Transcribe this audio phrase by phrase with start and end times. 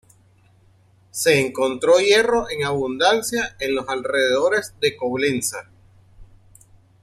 [1.11, 5.69] Se encontró hierro en abundancia en los alrededores de Coblenza.